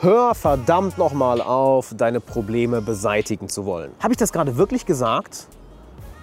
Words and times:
Hör 0.00 0.36
verdammt 0.36 0.96
nochmal 0.96 1.40
auf, 1.40 1.92
deine 1.96 2.20
Probleme 2.20 2.80
beseitigen 2.80 3.48
zu 3.48 3.66
wollen. 3.66 3.90
Habe 3.98 4.12
ich 4.12 4.16
das 4.16 4.32
gerade 4.32 4.56
wirklich 4.56 4.86
gesagt? 4.86 5.48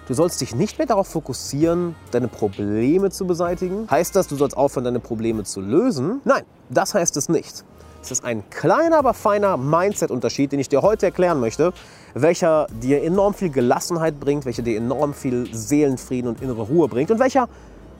Du 0.08 0.14
sollst 0.14 0.40
dich 0.40 0.54
nicht 0.54 0.78
mehr 0.78 0.86
darauf 0.86 1.08
fokussieren, 1.08 1.94
deine 2.10 2.28
Probleme 2.28 3.10
zu 3.10 3.26
beseitigen. 3.26 3.86
Heißt 3.90 4.16
das, 4.16 4.28
du 4.28 4.36
sollst 4.36 4.56
aufhören, 4.56 4.84
deine 4.84 4.98
Probleme 4.98 5.44
zu 5.44 5.60
lösen? 5.60 6.22
Nein, 6.24 6.44
das 6.70 6.94
heißt 6.94 7.18
es 7.18 7.28
nicht. 7.28 7.66
Es 8.00 8.10
ist 8.10 8.24
ein 8.24 8.48
kleiner, 8.48 8.96
aber 8.96 9.12
feiner 9.12 9.58
Mindset-Unterschied, 9.58 10.52
den 10.52 10.60
ich 10.60 10.70
dir 10.70 10.80
heute 10.80 11.04
erklären 11.04 11.38
möchte, 11.38 11.74
welcher 12.14 12.68
dir 12.80 13.02
enorm 13.02 13.34
viel 13.34 13.50
Gelassenheit 13.50 14.18
bringt, 14.18 14.46
welcher 14.46 14.62
dir 14.62 14.78
enorm 14.78 15.12
viel 15.12 15.54
Seelenfrieden 15.54 16.30
und 16.30 16.40
innere 16.40 16.62
Ruhe 16.62 16.88
bringt 16.88 17.10
und 17.10 17.18
welcher 17.18 17.46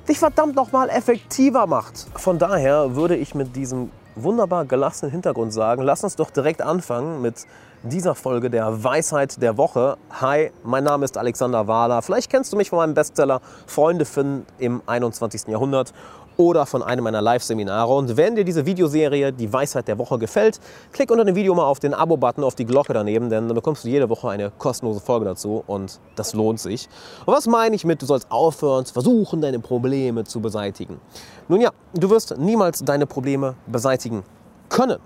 dich 0.08 0.18
verdammt 0.18 0.56
nochmal 0.56 0.88
effektiver 0.88 1.66
macht. 1.66 2.06
Von 2.14 2.38
daher 2.38 2.96
würde 2.96 3.14
ich 3.14 3.34
mit 3.34 3.54
diesem 3.54 3.90
wunderbar 4.16 4.64
gelassenen 4.64 5.12
Hintergrund 5.12 5.52
sagen, 5.52 5.82
lass 5.82 6.02
uns 6.02 6.16
doch 6.16 6.30
direkt 6.30 6.62
anfangen 6.62 7.22
mit 7.22 7.46
dieser 7.82 8.14
Folge 8.14 8.50
der 8.50 8.82
Weisheit 8.82 9.40
der 9.40 9.56
Woche. 9.56 9.96
Hi, 10.20 10.50
mein 10.64 10.82
Name 10.84 11.04
ist 11.04 11.16
Alexander 11.18 11.68
Wahler. 11.68 12.02
Vielleicht 12.02 12.30
kennst 12.30 12.52
du 12.52 12.56
mich 12.56 12.70
von 12.70 12.78
meinem 12.78 12.94
Bestseller 12.94 13.40
Freunde 13.66 14.04
finden 14.04 14.46
im 14.58 14.82
21. 14.86 15.46
Jahrhundert 15.48 15.92
oder 16.36 16.66
von 16.66 16.82
einem 16.82 17.04
meiner 17.04 17.22
Live-Seminare. 17.22 17.92
Und 17.92 18.16
wenn 18.16 18.36
dir 18.36 18.44
diese 18.44 18.66
Videoserie 18.66 19.32
Die 19.32 19.52
Weisheit 19.52 19.88
der 19.88 19.98
Woche 19.98 20.18
gefällt, 20.18 20.60
klick 20.92 21.10
unter 21.10 21.24
dem 21.24 21.34
Video 21.34 21.54
mal 21.54 21.64
auf 21.64 21.80
den 21.80 21.94
Abo-Button, 21.94 22.44
auf 22.44 22.54
die 22.54 22.64
Glocke 22.64 22.92
daneben, 22.92 23.30
denn 23.30 23.48
dann 23.48 23.54
bekommst 23.54 23.84
du 23.84 23.88
jede 23.88 24.08
Woche 24.08 24.28
eine 24.28 24.50
kostenlose 24.50 25.00
Folge 25.00 25.24
dazu 25.24 25.64
und 25.66 26.00
das 26.14 26.34
lohnt 26.34 26.60
sich. 26.60 26.88
Und 27.24 27.34
was 27.34 27.46
meine 27.46 27.74
ich 27.74 27.84
mit, 27.84 28.02
du 28.02 28.06
sollst 28.06 28.30
aufhören 28.30 28.84
zu 28.84 28.92
versuchen, 28.92 29.40
deine 29.40 29.58
Probleme 29.58 30.24
zu 30.24 30.40
beseitigen? 30.40 31.00
Nun 31.48 31.60
ja, 31.60 31.70
du 31.94 32.10
wirst 32.10 32.36
niemals 32.38 32.84
deine 32.84 33.06
Probleme 33.06 33.54
beseitigen 33.66 34.22
können. 34.68 34.98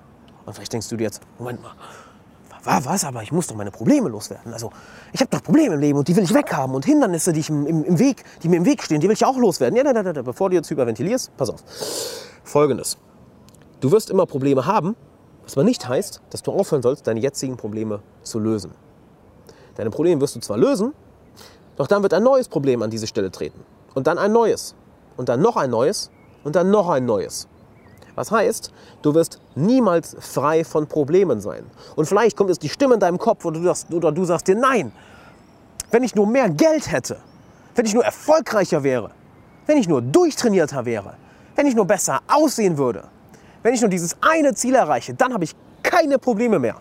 Und 0.47 0.55
vielleicht 0.55 0.73
denkst 0.73 0.89
du 0.89 0.97
dir 0.97 1.05
jetzt, 1.05 1.21
Moment 1.39 1.63
mal, 1.63 1.73
was, 2.65 3.05
aber 3.05 3.23
ich 3.23 3.33
muss 3.33 3.47
doch 3.47 3.57
meine 3.57 3.71
Probleme 3.71 4.09
loswerden. 4.09 4.53
Also 4.53 4.71
ich 5.13 5.21
habe 5.21 5.31
doch 5.31 5.43
Probleme 5.43 5.75
im 5.75 5.81
Leben 5.81 5.99
und 5.99 6.09
die 6.09 6.17
will 6.17 6.25
ich 6.25 6.35
weghaben 6.35 6.75
und 6.75 6.85
Hindernisse, 6.85 7.33
die, 7.33 7.41
ich 7.41 7.51
im, 7.51 7.67
im, 7.67 7.99
Weg, 7.99 8.25
die 8.43 8.49
mir 8.49 8.57
im 8.57 8.65
Weg 8.65 8.83
stehen, 8.83 9.01
die 9.01 9.09
will 9.09 9.15
ich 9.15 9.25
auch 9.25 9.37
loswerden. 9.37 9.77
Ja, 9.77 9.85
da, 9.85 10.03
da, 10.03 10.13
da, 10.13 10.23
bevor 10.23 10.51
du 10.51 10.57
jetzt 10.57 10.71
hyperventilierst, 10.71 11.37
pass 11.37 11.51
auf. 11.51 11.63
Folgendes. 12.45 12.99
Du 13.81 13.91
wirst 13.93 14.11
immer 14.11 14.27
Probleme 14.27 14.67
haben, 14.67 14.97
was 15.45 15.55
aber 15.55 15.65
nicht 15.65 15.89
heißt, 15.89 16.21
dass 16.31 16.43
du 16.43 16.53
aufhören 16.53 16.83
sollst, 16.83 17.07
deine 17.07 17.21
jetzigen 17.21 17.57
Probleme 17.57 18.01
zu 18.23 18.39
lösen. 18.39 18.73
Deine 19.77 19.91
Probleme 19.91 20.21
wirst 20.21 20.37
du 20.37 20.41
zwar 20.41 20.59
lösen, 20.59 20.93
doch 21.77 21.87
dann 21.87 22.03
wird 22.03 22.13
ein 22.13 22.23
neues 22.23 22.49
Problem 22.49 22.83
an 22.83 22.91
diese 22.91 23.07
Stelle 23.07 23.31
treten. 23.31 23.61
Und 23.95 24.07
dann 24.07 24.19
ein 24.19 24.33
neues. 24.33 24.75
Und 25.17 25.29
dann 25.29 25.41
noch 25.41 25.57
ein 25.57 25.71
neues. 25.71 26.11
Und 26.45 26.57
dann 26.57 26.71
noch 26.71 26.89
ein 26.89 27.07
neues. 27.07 27.49
Was 28.21 28.31
heißt, 28.31 28.71
du 29.01 29.15
wirst 29.15 29.41
niemals 29.55 30.15
frei 30.21 30.63
von 30.63 30.87
Problemen 30.87 31.41
sein. 31.41 31.65
Und 31.97 32.05
vielleicht 32.05 32.37
kommt 32.37 32.51
jetzt 32.51 32.63
die 32.63 32.69
Stimme 32.69 32.93
in 32.93 33.01
deinem 33.01 33.17
Kopf 33.17 33.47
oder 33.47 33.59
du 33.59 33.65
sagst, 33.65 33.91
oder 33.95 34.13
du 34.13 34.27
sagst 34.27 34.47
dir, 34.47 34.57
nein, 34.57 34.93
wenn 35.91 36.03
ich 36.03 36.15
nur 36.15 36.27
mehr 36.27 36.51
Geld 36.51 36.93
hätte, 36.93 37.17
wenn 37.75 37.87
ich 37.87 37.95
nur 37.95 38.05
erfolgreicher 38.05 38.83
wäre, 38.83 39.11
wenn 39.65 39.79
ich 39.79 39.89
nur 39.89 40.03
durchtrainierter 40.03 40.85
wäre, 40.85 41.15
wenn 41.57 41.67
ich 41.67 41.75
nur 41.75 41.87
besser 41.87 42.21
aussehen 42.29 42.77
würde, 42.77 43.05
wenn 43.63 43.73
ich 43.73 43.81
nur 43.81 43.89
dieses 43.89 44.15
eine 44.21 44.53
Ziel 44.53 44.75
erreiche, 44.75 45.15
dann 45.15 45.33
habe 45.33 45.45
ich 45.45 45.57
keine 45.83 46.19
Probleme 46.19 46.59
mehr. 46.59 46.75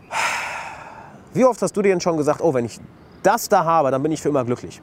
Wie 1.33 1.45
oft 1.45 1.61
hast 1.61 1.71
du 1.77 1.81
dir 1.81 1.93
denn 1.93 2.01
schon 2.01 2.17
gesagt, 2.17 2.41
oh, 2.41 2.53
wenn 2.53 2.65
ich 2.65 2.81
das 3.23 3.47
da 3.47 3.63
habe, 3.63 3.91
dann 3.91 4.03
bin 4.03 4.11
ich 4.11 4.21
für 4.21 4.27
immer 4.27 4.43
glücklich? 4.43 4.81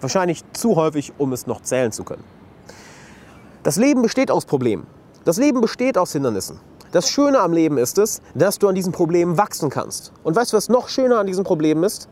Wahrscheinlich 0.00 0.50
zu 0.54 0.76
häufig, 0.76 1.12
um 1.18 1.34
es 1.34 1.46
noch 1.46 1.60
zählen 1.60 1.92
zu 1.92 2.04
können. 2.04 2.24
Das 3.62 3.76
Leben 3.76 4.00
besteht 4.00 4.30
aus 4.30 4.46
Problemen. 4.46 4.86
Das 5.24 5.36
Leben 5.36 5.60
besteht 5.60 5.96
aus 5.96 6.12
Hindernissen. 6.12 6.58
Das 6.90 7.08
Schöne 7.08 7.40
am 7.40 7.52
Leben 7.52 7.78
ist 7.78 7.96
es, 7.98 8.20
dass 8.34 8.58
du 8.58 8.68
an 8.68 8.74
diesen 8.74 8.92
Problemen 8.92 9.38
wachsen 9.38 9.70
kannst. 9.70 10.12
Und 10.24 10.34
weißt 10.34 10.52
du, 10.52 10.56
was 10.56 10.68
noch 10.68 10.88
schöner 10.88 11.20
an 11.20 11.26
diesen 11.26 11.44
Problemen 11.44 11.84
ist? 11.84 12.08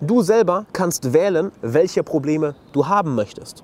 Du 0.00 0.22
selber 0.22 0.66
kannst 0.72 1.12
wählen, 1.12 1.52
welche 1.62 2.02
Probleme 2.02 2.56
du 2.72 2.88
haben 2.88 3.14
möchtest. 3.14 3.62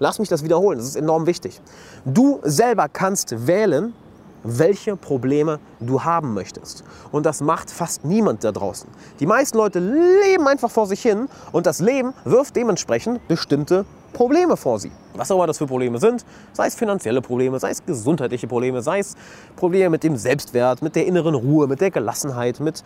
Lass 0.00 0.18
mich 0.18 0.28
das 0.28 0.42
wiederholen, 0.42 0.78
das 0.78 0.88
ist 0.88 0.96
enorm 0.96 1.26
wichtig. 1.26 1.60
Du 2.04 2.40
selber 2.42 2.88
kannst 2.88 3.46
wählen, 3.46 3.94
welche 4.42 4.96
Probleme 4.96 5.60
du 5.80 6.02
haben 6.02 6.34
möchtest. 6.34 6.84
Und 7.12 7.26
das 7.26 7.40
macht 7.40 7.70
fast 7.70 8.04
niemand 8.04 8.42
da 8.42 8.52
draußen. 8.52 8.88
Die 9.20 9.26
meisten 9.26 9.56
Leute 9.56 9.78
leben 9.78 10.46
einfach 10.48 10.70
vor 10.70 10.86
sich 10.86 11.00
hin 11.00 11.28
und 11.52 11.66
das 11.66 11.80
Leben 11.80 12.12
wirft 12.24 12.56
dementsprechend 12.56 13.26
bestimmte 13.28 13.86
Probleme 14.14 14.56
vor 14.56 14.78
sie. 14.78 14.90
Was 15.14 15.30
auch 15.30 15.36
immer 15.36 15.46
das 15.46 15.58
für 15.58 15.66
Probleme 15.66 15.98
sind, 15.98 16.24
sei 16.54 16.68
es 16.68 16.74
finanzielle 16.74 17.20
Probleme, 17.20 17.60
sei 17.60 17.70
es 17.70 17.84
gesundheitliche 17.84 18.46
Probleme, 18.46 18.80
sei 18.80 19.00
es 19.00 19.16
Probleme 19.56 19.90
mit 19.90 20.04
dem 20.04 20.16
Selbstwert, 20.16 20.80
mit 20.80 20.96
der 20.96 21.06
inneren 21.06 21.34
Ruhe, 21.34 21.66
mit 21.66 21.82
der 21.82 21.90
Gelassenheit, 21.90 22.60
mit, 22.60 22.82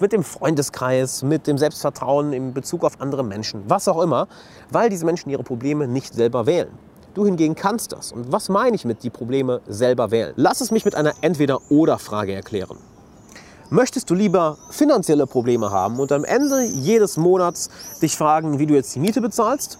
mit 0.00 0.12
dem 0.12 0.22
Freundeskreis, 0.22 1.22
mit 1.22 1.46
dem 1.46 1.56
Selbstvertrauen 1.56 2.34
in 2.34 2.52
Bezug 2.52 2.84
auf 2.84 3.00
andere 3.00 3.24
Menschen, 3.24 3.62
was 3.68 3.88
auch 3.88 4.02
immer, 4.02 4.28
weil 4.70 4.90
diese 4.90 5.06
Menschen 5.06 5.30
ihre 5.30 5.44
Probleme 5.44 5.88
nicht 5.88 6.12
selber 6.12 6.44
wählen. 6.44 6.68
Du 7.14 7.24
hingegen 7.24 7.54
kannst 7.54 7.92
das. 7.92 8.12
Und 8.12 8.30
was 8.30 8.48
meine 8.48 8.76
ich 8.76 8.84
mit 8.84 9.02
die 9.02 9.10
Probleme 9.10 9.62
selber 9.66 10.10
wählen? 10.10 10.32
Lass 10.36 10.60
es 10.60 10.70
mich 10.70 10.84
mit 10.84 10.94
einer 10.94 11.14
Entweder-Oder-Frage 11.22 12.34
erklären. 12.34 12.76
Möchtest 13.68 14.10
du 14.10 14.14
lieber 14.14 14.58
finanzielle 14.70 15.28
Probleme 15.28 15.70
haben 15.70 16.00
und 16.00 16.10
am 16.10 16.24
Ende 16.24 16.64
jedes 16.64 17.16
Monats 17.16 17.70
dich 18.02 18.16
fragen, 18.16 18.58
wie 18.58 18.66
du 18.66 18.74
jetzt 18.74 18.92
die 18.96 19.00
Miete 19.00 19.20
bezahlst? 19.20 19.78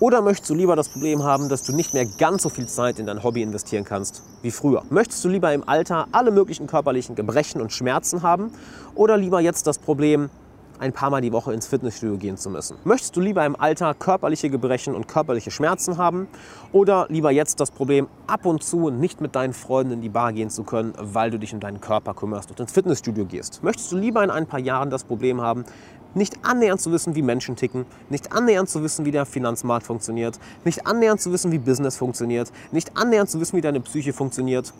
Oder 0.00 0.22
möchtest 0.22 0.48
du 0.48 0.54
lieber 0.54 0.76
das 0.76 0.88
Problem 0.88 1.24
haben, 1.24 1.50
dass 1.50 1.62
du 1.62 1.76
nicht 1.76 1.92
mehr 1.92 2.06
ganz 2.06 2.42
so 2.42 2.48
viel 2.48 2.66
Zeit 2.66 2.98
in 2.98 3.04
dein 3.04 3.22
Hobby 3.22 3.42
investieren 3.42 3.84
kannst 3.84 4.22
wie 4.40 4.50
früher? 4.50 4.82
Möchtest 4.88 5.22
du 5.22 5.28
lieber 5.28 5.52
im 5.52 5.68
Alter 5.68 6.08
alle 6.12 6.30
möglichen 6.30 6.66
körperlichen 6.66 7.16
Gebrechen 7.16 7.60
und 7.60 7.70
Schmerzen 7.70 8.22
haben? 8.22 8.50
Oder 8.94 9.18
lieber 9.18 9.40
jetzt 9.40 9.66
das 9.66 9.78
Problem, 9.78 10.30
ein 10.78 10.94
paar 10.94 11.10
Mal 11.10 11.20
die 11.20 11.32
Woche 11.32 11.52
ins 11.52 11.66
Fitnessstudio 11.66 12.16
gehen 12.16 12.38
zu 12.38 12.48
müssen? 12.48 12.78
Möchtest 12.84 13.14
du 13.14 13.20
lieber 13.20 13.44
im 13.44 13.60
Alter 13.60 13.92
körperliche 13.92 14.48
Gebrechen 14.48 14.94
und 14.94 15.06
körperliche 15.06 15.50
Schmerzen 15.50 15.98
haben? 15.98 16.28
Oder 16.72 17.04
lieber 17.10 17.30
jetzt 17.30 17.60
das 17.60 17.70
Problem, 17.70 18.08
ab 18.26 18.46
und 18.46 18.62
zu 18.62 18.88
nicht 18.88 19.20
mit 19.20 19.36
deinen 19.36 19.52
Freunden 19.52 19.92
in 19.92 20.00
die 20.00 20.08
Bar 20.08 20.32
gehen 20.32 20.48
zu 20.48 20.64
können, 20.64 20.94
weil 20.98 21.30
du 21.30 21.38
dich 21.38 21.52
um 21.52 21.60
deinen 21.60 21.82
Körper 21.82 22.14
kümmerst 22.14 22.48
und 22.48 22.58
ins 22.58 22.72
Fitnessstudio 22.72 23.26
gehst? 23.26 23.62
Möchtest 23.62 23.92
du 23.92 23.98
lieber 23.98 24.24
in 24.24 24.30
ein 24.30 24.46
paar 24.46 24.60
Jahren 24.60 24.88
das 24.88 25.04
Problem 25.04 25.42
haben, 25.42 25.66
nicht 26.14 26.44
annähernd 26.44 26.80
zu 26.80 26.92
wissen, 26.92 27.14
wie 27.14 27.22
Menschen 27.22 27.56
ticken, 27.56 27.86
nicht 28.08 28.32
annähernd 28.32 28.68
zu 28.68 28.82
wissen, 28.82 29.04
wie 29.04 29.10
der 29.10 29.26
Finanzmarkt 29.26 29.86
funktioniert, 29.86 30.38
nicht 30.64 30.86
annähernd 30.86 31.20
zu 31.20 31.32
wissen, 31.32 31.52
wie 31.52 31.58
Business 31.58 31.96
funktioniert, 31.96 32.52
nicht 32.72 32.96
annähernd 32.96 33.30
zu 33.30 33.40
wissen, 33.40 33.56
wie 33.56 33.60
deine 33.60 33.80
Psyche 33.80 34.12
funktioniert? 34.12 34.72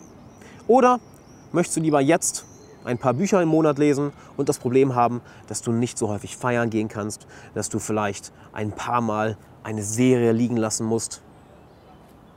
Oder 0.67 0.99
möchtest 1.51 1.77
du 1.77 1.81
lieber 1.81 2.01
jetzt 2.01 2.45
ein 2.83 2.97
paar 2.97 3.13
Bücher 3.13 3.41
im 3.41 3.49
Monat 3.49 3.77
lesen 3.77 4.11
und 4.37 4.49
das 4.49 4.57
Problem 4.57 4.95
haben, 4.95 5.21
dass 5.47 5.61
du 5.61 5.71
nicht 5.71 5.97
so 5.97 6.09
häufig 6.09 6.37
feiern 6.37 6.69
gehen 6.69 6.87
kannst, 6.87 7.27
dass 7.53 7.69
du 7.69 7.79
vielleicht 7.79 8.31
ein 8.53 8.71
paar 8.71 9.01
Mal 9.01 9.37
eine 9.63 9.83
Serie 9.83 10.31
liegen 10.31 10.57
lassen 10.57 10.85
musst? 10.85 11.21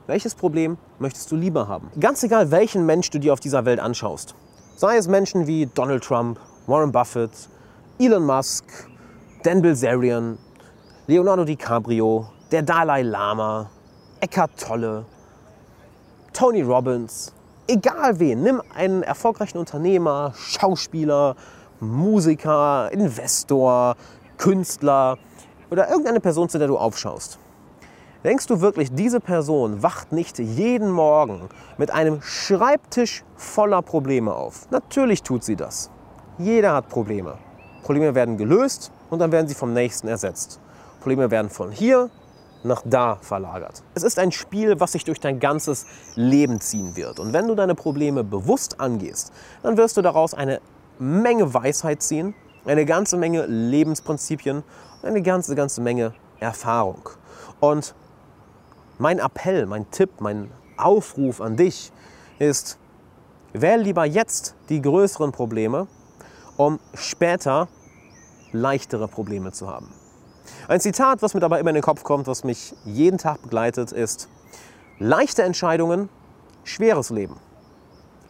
Welches 0.07 0.35
Problem 0.35 0.77
möchtest 0.99 1.31
du 1.31 1.35
lieber 1.35 1.67
haben? 1.67 1.89
Ganz 1.99 2.21
egal, 2.21 2.51
welchen 2.51 2.85
Mensch 2.85 3.09
du 3.09 3.19
dir 3.19 3.33
auf 3.33 3.39
dieser 3.39 3.65
Welt 3.65 3.79
anschaust. 3.79 4.35
Sei 4.75 4.97
es 4.97 5.07
Menschen 5.07 5.47
wie 5.47 5.65
Donald 5.65 6.03
Trump, 6.03 6.39
Warren 6.67 6.91
Buffett, 6.91 7.31
Elon 7.97 8.25
Musk, 8.25 8.65
Dan 9.43 9.61
Bilzerian, 9.61 10.37
Leonardo 11.07 11.45
DiCaprio, 11.45 12.27
der 12.51 12.61
Dalai 12.61 13.03
Lama, 13.03 13.69
Eckhart 14.19 14.51
Tolle, 14.59 15.05
Tony 16.33 16.61
Robbins, 16.61 17.31
egal 17.69 18.19
wen, 18.19 18.43
nimm 18.43 18.61
einen 18.75 19.01
erfolgreichen 19.01 19.57
Unternehmer, 19.57 20.33
Schauspieler, 20.35 21.37
Musiker, 21.79 22.91
Investor, 22.91 23.95
Künstler 24.37 25.17
oder 25.71 25.87
irgendeine 25.87 26.19
Person, 26.19 26.49
zu 26.49 26.57
der 26.57 26.67
du 26.67 26.77
aufschaust. 26.77 27.39
Denkst 28.25 28.47
du 28.47 28.59
wirklich, 28.59 28.91
diese 28.91 29.21
Person 29.21 29.81
wacht 29.81 30.11
nicht 30.11 30.37
jeden 30.37 30.91
Morgen 30.91 31.47
mit 31.77 31.91
einem 31.91 32.21
Schreibtisch 32.21 33.23
voller 33.37 33.81
Probleme 33.81 34.33
auf? 34.33 34.69
Natürlich 34.69 35.23
tut 35.23 35.45
sie 35.45 35.55
das. 35.55 35.89
Jeder 36.37 36.73
hat 36.73 36.89
Probleme. 36.89 37.37
Probleme 37.85 38.15
werden 38.15 38.35
gelöst 38.35 38.91
und 39.11 39.19
dann 39.19 39.31
werden 39.31 39.47
sie 39.47 39.53
vom 39.53 39.71
nächsten 39.71 40.07
ersetzt. 40.07 40.59
Probleme 41.01 41.29
werden 41.29 41.51
von 41.51 41.71
hier 41.71 42.09
nach 42.63 42.81
da 42.83 43.17
verlagert. 43.21 43.83
Es 43.93 44.01
ist 44.01 44.17
ein 44.17 44.31
Spiel, 44.31 44.79
was 44.79 44.93
sich 44.93 45.03
durch 45.03 45.19
dein 45.19 45.39
ganzes 45.39 45.85
Leben 46.15 46.59
ziehen 46.61 46.95
wird. 46.95 47.19
Und 47.19 47.31
wenn 47.31 47.47
du 47.47 47.53
deine 47.53 47.75
Probleme 47.75 48.23
bewusst 48.23 48.79
angehst, 48.79 49.31
dann 49.61 49.77
wirst 49.77 49.97
du 49.97 50.01
daraus 50.01 50.33
eine 50.33 50.61
Menge 50.97 51.53
Weisheit 51.53 52.01
ziehen, 52.01 52.33
eine 52.65 52.85
ganze 52.85 53.17
Menge 53.17 53.45
Lebensprinzipien 53.45 54.63
und 55.03 55.07
eine 55.07 55.21
ganze, 55.21 55.53
ganze 55.53 55.79
Menge 55.81 56.15
Erfahrung. 56.39 57.07
Und 57.59 57.93
mein 58.97 59.19
Appell, 59.19 59.67
mein 59.67 59.91
Tipp, 59.91 60.09
mein 60.21 60.49
Aufruf 60.75 61.39
an 61.39 61.55
dich 61.55 61.91
ist, 62.39 62.79
wähle 63.53 63.83
lieber 63.83 64.05
jetzt 64.05 64.55
die 64.69 64.81
größeren 64.81 65.31
Probleme 65.31 65.85
um 66.57 66.79
später 66.93 67.67
leichtere 68.55 69.07
Probleme 69.07 69.51
zu 69.51 69.69
haben. 69.69 69.93
Ein 70.67 70.79
Zitat, 70.79 71.21
was 71.21 71.33
mir 71.33 71.39
dabei 71.39 71.59
immer 71.59 71.69
in 71.69 71.75
den 71.75 71.83
Kopf 71.83 72.03
kommt, 72.03 72.27
was 72.27 72.43
mich 72.43 72.75
jeden 72.85 73.17
Tag 73.17 73.41
begleitet, 73.41 73.91
ist, 73.91 74.29
leichte 74.99 75.43
Entscheidungen, 75.43 76.09
schweres 76.63 77.09
Leben. 77.09 77.37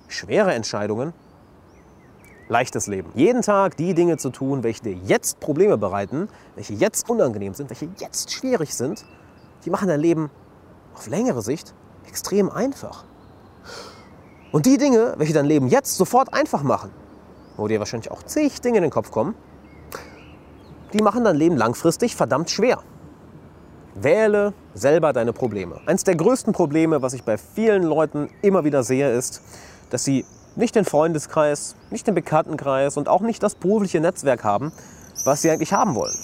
Schwere 0.08 0.54
Entscheidungen, 0.54 1.14
leichtes 2.48 2.88
Leben. 2.88 3.12
Jeden 3.16 3.42
Tag 3.42 3.78
die 3.78 3.94
Dinge 3.94 4.18
zu 4.18 4.30
tun, 4.30 4.64
welche 4.64 4.84
dir 4.84 4.94
jetzt 4.94 5.40
Probleme 5.40 5.78
bereiten, 5.78 6.30
welche 6.56 6.74
jetzt 6.74 7.10
unangenehm 7.10 7.54
sind, 7.54 7.70
welche 7.70 7.90
jetzt 7.98 8.32
schwierig 8.32 8.76
sind, 8.76 9.06
die 9.66 9.70
machen 9.70 9.88
dein 9.88 10.00
Leben 10.00 10.30
auf 10.94 11.08
längere 11.08 11.42
Sicht 11.42 11.74
extrem 12.08 12.50
einfach. 12.50 13.04
Und 14.52 14.66
die 14.66 14.78
Dinge, 14.78 15.16
welche 15.18 15.34
dein 15.34 15.46
Leben 15.46 15.68
jetzt 15.68 15.98
sofort 15.98 16.34
einfach 16.34 16.64
machen, 16.64 16.92
wo 17.58 17.68
dir 17.68 17.80
wahrscheinlich 17.80 18.12
auch 18.12 18.24
zig 18.24 18.62
Dinge 18.62 18.78
in 18.78 18.84
den 18.84 18.92
Kopf 18.92 19.12
kommen, 19.12 19.36
die 20.96 21.04
machen 21.04 21.26
dein 21.26 21.36
Leben 21.36 21.58
langfristig 21.58 22.16
verdammt 22.16 22.50
schwer. 22.50 22.80
Wähle 23.96 24.54
selber 24.74 25.12
deine 25.12 25.34
Probleme. 25.34 25.82
Eines 25.86 26.06
der 26.06 26.16
größten 26.16 26.54
Probleme, 26.54 27.02
was 27.02 27.14
ich 27.14 27.24
bei 27.24 27.38
vielen 27.38 27.84
Leuten 27.84 28.30
immer 28.42 28.64
wieder 28.64 28.82
sehe, 28.82 29.12
ist, 29.12 29.42
dass 29.90 30.06
sie 30.06 30.26
nicht 30.56 30.74
den 30.74 30.86
Freundeskreis, 30.86 31.76
nicht 31.92 32.08
den 32.08 32.16
Bekanntenkreis 32.16 32.96
und 32.96 33.10
auch 33.10 33.20
nicht 33.20 33.44
das 33.44 33.56
berufliche 33.56 34.00
Netzwerk 34.00 34.46
haben, 34.46 34.72
was 35.26 35.42
sie 35.42 35.52
eigentlich 35.52 35.74
haben 35.74 35.96
wollen. 35.96 36.16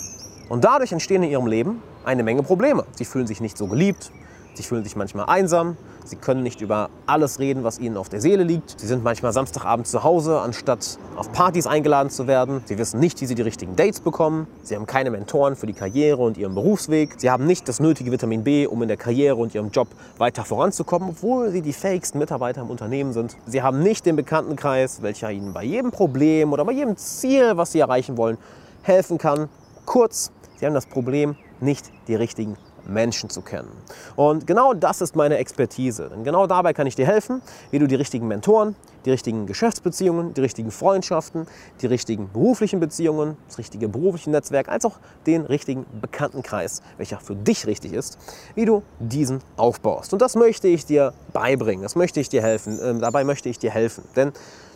Und 0.48 0.64
dadurch 0.64 0.94
entstehen 0.94 1.22
in 1.24 1.32
ihrem 1.32 1.48
Leben 1.48 1.84
eine 2.06 2.24
Menge 2.24 2.42
Probleme. 2.42 2.86
Sie 2.94 3.04
fühlen 3.04 3.28
sich 3.28 3.42
nicht 3.42 3.58
so 3.58 3.68
geliebt, 3.68 4.10
sie 4.54 4.64
fühlen 4.64 4.86
sich 4.86 4.96
manchmal 4.96 5.26
einsam, 5.26 5.76
sie 6.06 6.16
können 6.16 6.44
nicht 6.44 6.62
über 6.62 6.90
alles 7.06 7.40
reden, 7.40 7.64
was 7.64 7.80
ihnen 7.80 7.98
auf 7.98 8.10
der 8.10 8.22
Seele 8.22 8.44
liegt. 8.44 8.80
Sie 8.80 8.88
sind 8.88 9.04
manchmal 9.04 9.34
Samstagabend 9.34 9.88
zu 9.88 10.04
Hause, 10.04 10.40
anstatt 10.40 10.98
auf 11.16 11.32
Partys 11.32 11.68
eingeladen 11.68 12.10
zu 12.10 12.28
werden. 12.28 12.62
Sie 12.66 12.78
wissen 12.78 13.00
nicht, 13.00 13.22
wie 13.22 13.26
sie 13.26 13.36
die 13.36 13.42
richtigen 13.42 13.76
Dates 13.76 14.00
bekommen. 14.00 14.48
Sie 14.64 14.76
haben 14.76 14.86
keine 14.86 15.12
Mentoren 15.12 15.56
für 15.56 15.68
die 15.68 15.74
Karriere 15.74 16.22
und 16.22 16.38
ihren 16.38 16.56
Berufsweg. 16.56 17.16
Sie 17.18 17.30
haben 17.30 17.46
nicht 17.46 17.68
das 17.68 17.80
nötige 17.80 18.12
Vitamin 18.12 18.44
B, 18.44 18.68
um 18.68 18.82
in 18.82 18.88
der 18.88 18.98
Karriere 18.98 19.36
und 19.36 19.56
ihrem 19.56 19.70
Job 19.70 19.88
weiter 20.18 20.44
voranzukommen, 20.44 21.10
obwohl 21.10 21.52
sie 21.52 21.62
die 21.62 21.74
fähigsten 21.74 22.20
Mitarbeiter 22.20 22.62
im 22.62 22.70
Unternehmen 22.70 23.14
sind. 23.14 23.38
Sie 23.46 23.62
haben 23.62 23.82
nicht 23.82 24.06
den 24.06 24.16
Bekanntenkreis, 24.16 25.02
welcher 25.02 25.32
ihnen 25.32 25.54
bei 25.54 25.64
jedem 25.64 25.92
Problem 25.92 26.54
oder 26.54 26.66
bei 26.66 26.74
jedem 26.74 26.98
Ziel, 26.98 27.58
was 27.58 27.72
sie 27.72 27.80
erreichen 27.80 28.18
wollen, 28.18 28.38
helfen 28.82 29.18
kann. 29.18 29.50
Kurz, 29.86 30.32
sie 30.60 30.66
haben 30.66 30.74
das 30.74 30.86
Problem, 30.86 31.36
nicht 31.60 31.92
die 32.08 32.16
richtigen 32.16 32.58
Menschen 32.86 33.30
zu 33.30 33.42
kennen. 33.42 33.72
Und 34.16 34.48
genau 34.48 34.74
das 34.74 35.02
ist 35.02 35.16
meine 35.16 35.38
Expertise. 35.38 36.10
Denn 36.10 36.24
genau 36.24 36.48
dabei 36.48 36.74
kann 36.74 36.88
ich 36.88 36.96
dir 36.96 37.06
helfen, 37.06 37.42
wie 37.72 37.80
du 37.80 37.88
die 37.88 37.96
richtigen 37.96 38.28
Mentoren, 38.28 38.76
die 39.06 39.12
richtigen 39.12 39.46
Geschäftsbeziehungen, 39.46 40.34
die 40.34 40.42
richtigen 40.42 40.72
Freundschaften, 40.72 41.48
die 41.82 41.88
richtigen 41.88 42.30
beruflichen 42.32 42.80
Beziehungen, 42.80 43.38
das 43.48 43.58
richtige 43.58 43.88
berufliche 43.88 44.30
Netzwerk, 44.30 44.70
als 44.70 44.86
auch 44.86 45.00
den 45.26 45.46
richtigen 45.46 45.86
Bekanntenkreis, 46.02 46.82
welcher 46.98 47.20
für 47.20 47.36
dich 47.36 47.66
richtig 47.68 47.94
ist, 47.94 48.18
wie 48.56 48.66
du 48.66 48.84
diesen 49.00 49.40
aufbaust. 49.58 50.14
Und 50.14 50.22
das 50.22 50.36
möchte 50.36 50.68
ich 50.68 50.86
dir 50.86 51.14
beibringen, 51.34 51.84
das 51.84 51.96
möchte 51.96 52.20
ich 52.20 52.30
dir 52.30 52.42
helfen, 52.42 52.80
äh, 52.80 53.00
dabei 53.00 53.24
möchte 53.24 53.50
ich 53.50 53.60
dir 53.60 53.72
helfen. 53.72 54.04
Denn 54.16 54.32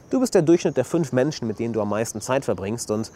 du 0.10 0.20
bist 0.20 0.34
der 0.34 0.42
Durchschnitt 0.42 0.78
der 0.78 0.86
fünf 0.86 1.12
Menschen, 1.12 1.48
mit 1.48 1.60
denen 1.60 1.74
du 1.74 1.82
am 1.82 1.90
meisten 1.90 2.22
Zeit 2.22 2.46
verbringst. 2.46 2.92
Und 2.92 3.12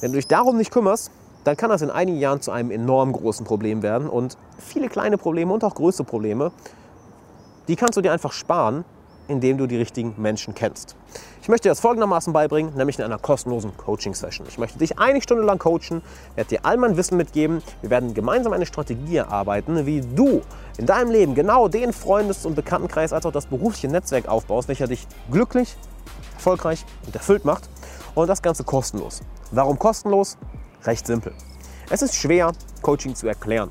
wenn 0.00 0.12
du 0.12 0.16
dich 0.16 0.28
darum 0.28 0.56
nicht 0.56 0.70
kümmerst, 0.70 1.10
dann 1.44 1.56
kann 1.56 1.70
das 1.70 1.82
in 1.82 1.90
einigen 1.90 2.18
Jahren 2.18 2.40
zu 2.40 2.50
einem 2.50 2.70
enorm 2.70 3.12
großen 3.12 3.46
Problem 3.46 3.82
werden. 3.82 4.08
Und 4.08 4.36
viele 4.58 4.88
kleine 4.88 5.18
Probleme 5.18 5.52
und 5.52 5.64
auch 5.64 5.74
größere 5.74 6.04
Probleme, 6.04 6.52
die 7.68 7.76
kannst 7.76 7.96
du 7.96 8.00
dir 8.00 8.12
einfach 8.12 8.32
sparen, 8.32 8.84
indem 9.28 9.58
du 9.58 9.66
die 9.66 9.76
richtigen 9.76 10.14
Menschen 10.16 10.54
kennst. 10.54 10.96
Ich 11.42 11.48
möchte 11.48 11.68
dir 11.68 11.70
das 11.70 11.80
folgendermaßen 11.80 12.32
beibringen, 12.32 12.74
nämlich 12.74 12.98
in 12.98 13.04
einer 13.04 13.18
kostenlosen 13.18 13.76
Coaching-Session. 13.76 14.46
Ich 14.48 14.58
möchte 14.58 14.78
dich 14.78 14.98
eine 14.98 15.20
Stunde 15.20 15.44
lang 15.44 15.58
coachen, 15.58 16.02
werde 16.34 16.48
dir 16.48 16.60
all 16.64 16.76
mein 16.76 16.96
Wissen 16.96 17.16
mitgeben. 17.16 17.62
Wir 17.82 17.90
werden 17.90 18.14
gemeinsam 18.14 18.52
eine 18.52 18.66
Strategie 18.66 19.16
erarbeiten, 19.16 19.86
wie 19.86 20.00
du 20.00 20.42
in 20.78 20.86
deinem 20.86 21.10
Leben 21.10 21.34
genau 21.34 21.68
den 21.68 21.92
Freundes- 21.92 22.46
und 22.46 22.54
Bekanntenkreis 22.54 23.12
als 23.12 23.26
auch 23.26 23.32
das 23.32 23.46
berufliche 23.46 23.88
Netzwerk 23.88 24.28
aufbaust, 24.28 24.68
welcher 24.68 24.86
dich 24.86 25.06
glücklich, 25.30 25.76
erfolgreich 26.34 26.84
und 27.06 27.14
erfüllt 27.14 27.44
macht. 27.44 27.68
Und 28.14 28.28
das 28.28 28.42
Ganze 28.42 28.64
kostenlos. 28.64 29.20
Warum 29.52 29.78
kostenlos? 29.78 30.36
Recht 30.84 31.06
simpel. 31.06 31.32
Es 31.90 32.02
ist 32.02 32.14
schwer, 32.14 32.52
Coaching 32.82 33.14
zu 33.14 33.26
erklären. 33.26 33.70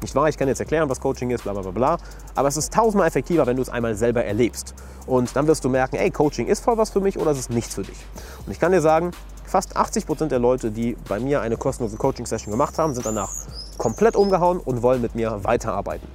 Nicht 0.00 0.14
wahr? 0.16 0.28
Ich 0.28 0.36
kann 0.36 0.48
jetzt 0.48 0.58
erklären, 0.58 0.88
was 0.88 1.00
Coaching 1.00 1.30
ist, 1.30 1.44
bla 1.44 1.52
bla 1.52 1.70
bla 1.70 1.98
Aber 2.34 2.48
es 2.48 2.56
ist 2.56 2.72
tausendmal 2.72 3.06
effektiver, 3.06 3.46
wenn 3.46 3.56
du 3.56 3.62
es 3.62 3.68
einmal 3.68 3.94
selber 3.94 4.24
erlebst. 4.24 4.74
Und 5.06 5.36
dann 5.36 5.46
wirst 5.46 5.64
du 5.64 5.68
merken, 5.68 5.96
ey, 5.96 6.10
Coaching 6.10 6.48
ist 6.48 6.64
voll 6.64 6.76
was 6.76 6.90
für 6.90 7.00
mich 7.00 7.18
oder 7.18 7.30
es 7.30 7.38
ist 7.38 7.50
nichts 7.50 7.74
für 7.74 7.82
dich. 7.82 7.98
Und 8.44 8.50
ich 8.52 8.58
kann 8.58 8.72
dir 8.72 8.80
sagen, 8.80 9.12
fast 9.44 9.76
80 9.76 10.06
Prozent 10.06 10.32
der 10.32 10.40
Leute, 10.40 10.72
die 10.72 10.96
bei 11.08 11.20
mir 11.20 11.40
eine 11.40 11.56
kostenlose 11.56 11.96
Coaching-Session 11.96 12.50
gemacht 12.50 12.78
haben, 12.78 12.94
sind 12.94 13.06
danach 13.06 13.30
komplett 13.78 14.16
umgehauen 14.16 14.58
und 14.58 14.82
wollen 14.82 15.00
mit 15.00 15.14
mir 15.14 15.44
weiterarbeiten. 15.44 16.08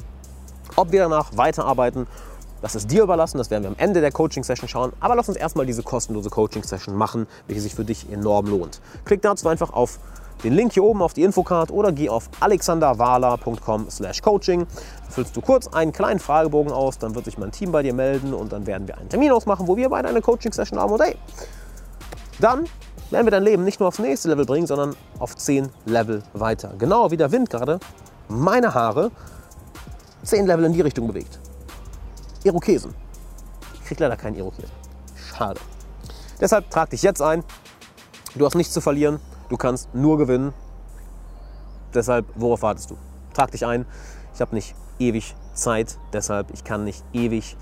Ob 0.76 0.92
wir 0.92 1.02
danach 1.02 1.38
weiterarbeiten, 1.38 2.08
das 2.62 2.76
ist 2.76 2.90
dir 2.92 3.04
überlassen, 3.04 3.38
das 3.38 3.52
werden 3.52 3.64
wir 3.64 3.70
am 3.70 3.76
Ende 3.78 4.02
der 4.02 4.12
Coaching-Session 4.12 4.68
schauen. 4.68 4.94
Aber 5.00 5.16
lass 5.16 5.28
uns 5.30 5.38
erstmal 5.38 5.66
diese 5.66 5.84
kostenlose 5.84 6.30
Coaching-Session 6.30 6.96
machen, 6.96 7.28
welche 7.48 7.62
sich 7.62 7.76
für 7.76 7.86
dich 7.86 8.12
enorm 8.12 8.48
lohnt. 8.48 8.82
Klick 9.06 9.22
dazu 9.22 9.48
einfach 9.48 9.72
auf 9.74 10.00
den 10.44 10.54
Link 10.54 10.74
hier 10.74 10.84
oben 10.84 11.02
auf 11.02 11.14
die 11.14 11.24
Infocard 11.24 11.72
oder 11.72 11.92
geh 11.92 12.10
auf 12.10 12.30
alexanderwala.com 12.40 13.90
slash 13.90 14.22
coaching. 14.22 14.68
Füllst 15.10 15.36
du 15.36 15.42
kurz 15.42 15.68
einen 15.68 15.92
kleinen 15.92 16.20
Fragebogen 16.20 16.72
aus, 16.72 17.00
dann 17.00 17.16
wird 17.16 17.26
sich 17.26 17.38
mein 17.38 17.52
Team 17.52 17.72
bei 17.72 17.82
dir 17.82 17.94
melden 17.94 18.34
und 18.34 18.52
dann 18.52 18.68
werden 18.68 18.88
wir 18.88 18.98
einen 18.98 19.10
Termin 19.10 19.32
ausmachen, 19.32 19.68
wo 19.68 19.78
wir 19.78 19.90
beide 19.90 20.08
eine 20.08 20.22
Coaching-Session 20.22 20.80
haben 20.80 20.94
und 20.94 21.02
hey, 21.02 21.16
dann 22.40 22.66
werden 23.10 23.26
wir 23.26 23.32
dein 23.32 23.44
Leben 23.44 23.64
nicht 23.64 23.80
nur 23.80 23.88
aufs 23.88 24.00
nächste 24.00 24.30
Level 24.30 24.46
bringen, 24.46 24.68
sondern 24.68 24.96
auf 25.18 25.36
10 25.36 25.70
Level 25.86 26.22
weiter. 26.34 26.74
Genau 26.78 27.10
wie 27.10 27.18
der 27.18 27.32
Wind 27.32 27.50
gerade 27.50 27.80
meine 28.28 28.74
Haare 28.74 29.12
10 30.24 30.46
Level 30.46 30.66
in 30.66 30.74
die 30.74 30.82
Richtung 30.82 31.08
bewegt. 31.08 31.40
Irokesen. 32.44 32.94
Ich 33.74 33.86
krieg 33.86 34.00
leider 34.00 34.18
keinen 34.18 34.36
Irokesen. 34.36 34.72
Schade. 35.16 35.60
Deshalb 36.40 36.70
trag 36.70 36.90
dich 36.90 37.02
jetzt 37.02 37.22
ein. 37.22 37.44
Du 38.36 38.46
hast 38.46 38.56
nichts 38.56 38.74
zu 38.74 38.82
verlieren. 38.82 39.20
Du 39.50 39.58
kannst 39.58 39.94
nur 39.94 40.18
gewinnen. 40.18 40.54
Deshalb, 41.94 42.26
worauf 42.36 42.62
wartest 42.62 42.92
du? 42.92 42.98
Trag 43.34 43.52
dich 43.52 43.66
ein. 43.66 43.86
Ich 44.34 44.42
habe 44.42 44.54
nicht 44.54 44.76
ewig 45.00 45.36
Zeit, 45.54 45.98
deshalb 46.14 46.52
ich 46.52 46.64
kann 46.64 46.84
nicht 46.84 47.04
ewig 47.14 47.58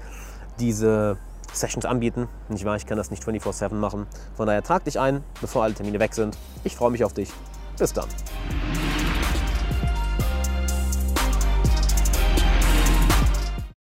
diese 0.59 1.17
Sessions 1.53 1.85
anbieten. 1.85 2.27
Nicht 2.49 2.65
wahr? 2.65 2.75
Ich 2.75 2.85
kann 2.85 2.97
das 2.97 3.11
nicht 3.11 3.23
24/7 3.23 3.79
machen. 3.79 4.07
Von 4.35 4.47
daher 4.47 4.63
trag 4.63 4.83
dich 4.83 4.99
ein, 4.99 5.23
bevor 5.39 5.63
alle 5.63 5.73
Termine 5.73 5.99
weg 5.99 6.13
sind. 6.13 6.37
Ich 6.63 6.75
freue 6.75 6.91
mich 6.91 7.03
auf 7.03 7.13
dich. 7.13 7.31
Bis 7.77 7.93
dann. 7.93 8.07